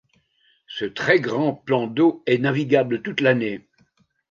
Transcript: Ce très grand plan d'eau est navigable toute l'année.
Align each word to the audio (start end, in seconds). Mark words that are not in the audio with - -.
Ce 0.65 0.83
très 0.83 1.19
grand 1.19 1.53
plan 1.53 1.85
d'eau 1.85 2.23
est 2.25 2.39
navigable 2.39 3.03
toute 3.03 3.21
l'année. 3.21 3.67